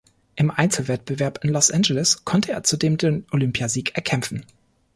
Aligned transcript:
Im 0.35 0.49
Einzelwettbewerb 0.49 1.43
in 1.43 1.51
Los 1.51 1.69
Angeles 1.69 2.25
konnte 2.25 2.53
er 2.53 2.63
zudem 2.63 2.97
den 2.97 3.27
Olympiasieg 3.29 3.95
erkämpfen. 3.95 4.47